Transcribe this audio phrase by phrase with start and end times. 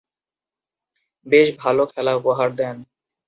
[1.25, 2.75] বেশ ভালো খেলা উপহার দেন।